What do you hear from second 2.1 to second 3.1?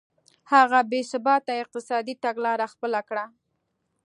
تګلاره خپله